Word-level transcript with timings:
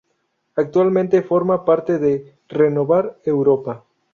Actualmente 0.55 1.21
forma 1.21 1.63
parte 1.63 1.99
de 1.99 2.33
Renovar 2.47 3.19
Europa. 3.23 3.83